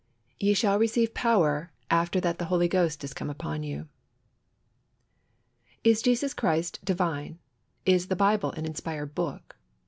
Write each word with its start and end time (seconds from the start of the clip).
"Ye 0.39 0.55
shall 0.55 0.79
receive 0.79 1.13
power 1.13 1.71
after 1.91 2.19
that 2.21 2.39
the 2.39 2.45
Holy 2.45 2.67
Ghost 2.67 3.03
is 3.03 3.13
come 3.13 3.29
upon 3.29 3.61
you." 3.61 3.87
Is 5.83 6.01
Jesus 6.01 6.33
Christ 6.33 6.79
divine? 6.83 7.37
Is 7.85 8.07
the 8.07 8.15
Bible 8.15 8.49
an 8.53 8.65
inspired 8.65 9.13
Book? 9.13 9.57